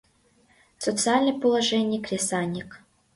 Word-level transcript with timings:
Социальный 0.79 1.39
положений— 1.39 2.01
кресаньык 2.01 2.79